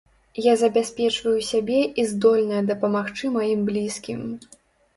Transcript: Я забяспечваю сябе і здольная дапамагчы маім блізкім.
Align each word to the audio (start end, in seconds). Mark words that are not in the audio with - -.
Я 0.45 0.53
забяспечваю 0.61 1.35
сябе 1.49 1.79
і 2.03 2.07
здольная 2.13 2.63
дапамагчы 2.73 3.33
маім 3.39 3.65
блізкім. 3.71 4.29